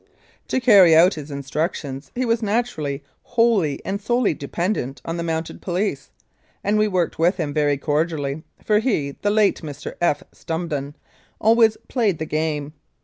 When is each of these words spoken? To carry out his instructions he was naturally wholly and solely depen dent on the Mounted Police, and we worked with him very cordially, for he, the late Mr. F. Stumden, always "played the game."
To 0.47 0.59
carry 0.59 0.95
out 0.95 1.13
his 1.13 1.29
instructions 1.29 2.09
he 2.15 2.25
was 2.25 2.41
naturally 2.41 3.03
wholly 3.21 3.79
and 3.85 4.01
solely 4.01 4.33
depen 4.33 4.73
dent 4.73 4.99
on 5.05 5.17
the 5.17 5.21
Mounted 5.21 5.61
Police, 5.61 6.09
and 6.63 6.79
we 6.79 6.87
worked 6.87 7.19
with 7.19 7.37
him 7.37 7.53
very 7.53 7.77
cordially, 7.77 8.41
for 8.65 8.79
he, 8.79 9.11
the 9.21 9.29
late 9.29 9.61
Mr. 9.61 9.93
F. 10.01 10.23
Stumden, 10.31 10.95
always 11.39 11.77
"played 11.87 12.17
the 12.17 12.25
game." 12.25 12.73